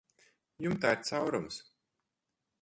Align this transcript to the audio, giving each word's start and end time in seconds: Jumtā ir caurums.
Jumtā 0.65 0.93
ir 0.95 0.99
caurums. 1.11 1.61